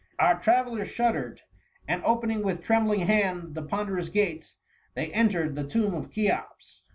[0.17, 1.37] Our travellers shud dered,
[1.87, 4.55] and opening with trembling hand the ponderous gates,
[4.95, 6.81] they entered the tomb of Cheops.